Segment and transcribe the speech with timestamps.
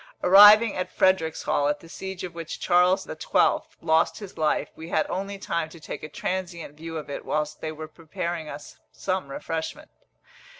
[0.23, 3.59] Arriving at Fredericshall, at the siege of which Charles XII.
[3.81, 7.61] lost his life, we had only time to take a transient view of it whilst
[7.61, 9.91] they were preparing us some refreshment.